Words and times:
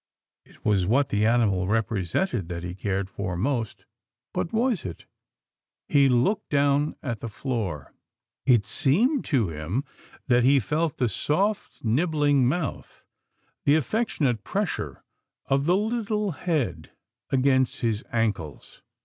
It 0.45 0.65
was 0.65 0.87
what 0.87 1.09
the 1.09 1.27
animal 1.27 1.67
represented 1.67 2.49
that 2.49 2.63
he 2.63 2.73
cared 2.73 3.07
for 3.07 3.37
most— 3.37 3.85
but 4.33 4.51
was 4.51 4.83
it? 4.83 5.05
He 5.87 6.09
looked* 6.09 6.49
down 6.49 6.95
at 7.03 7.19
th^ 7.19 7.29
floor. 7.29 7.93
It 8.47 8.65
seemed 8.65 9.23
to 9.25 9.49
him 9.49 9.83
that 10.25 10.43
he 10.43 10.59
felt 10.59 10.99
186 10.99 11.25
'TILDA 11.27 11.37
JANE'S 11.37 11.39
ORPHANS 11.39 11.69
the 11.77 11.77
soft 11.77 11.83
nibbling 11.85 12.47
mouth, 12.47 13.03
the 13.65 13.75
affectionate 13.75 14.43
pressure 14.43 15.03
of 15.45 15.67
the 15.67 15.75
Httle 15.75 16.35
head 16.35 16.89
against 17.29 17.81
his 17.81 18.03
ankles. 18.11 18.81